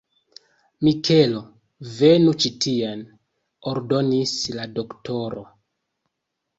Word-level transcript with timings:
Mikelo, 0.87 1.41
venu 1.99 2.35
ĉi 2.41 2.53
tien! 2.67 3.05
ordonis 3.75 4.37
la 4.61 4.69
doktoro. 4.83 5.49